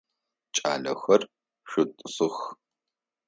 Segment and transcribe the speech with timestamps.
[0.55, 1.21] Кӏалэхэр,
[1.69, 2.35] шъутӏысых!